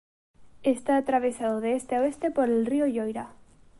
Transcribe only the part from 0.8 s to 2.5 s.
atravesado de este a oeste por